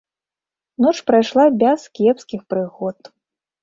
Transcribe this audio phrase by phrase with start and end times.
[0.85, 3.17] Ноч прайшла без кепскіх прыгод.